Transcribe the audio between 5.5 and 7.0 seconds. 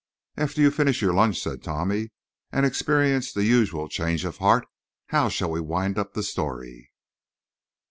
we wind up the story?"